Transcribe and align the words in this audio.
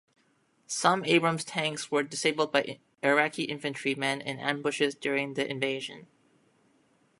Some 0.65 1.05
Abrams 1.05 1.43
tanks 1.43 1.91
were 1.91 2.01
disabled 2.01 2.51
by 2.51 2.79
Iraqi 3.03 3.43
infantrymen 3.43 4.19
in 4.21 4.39
ambushes 4.39 4.95
during 4.95 5.35
the 5.35 5.47
invasion. 5.47 6.07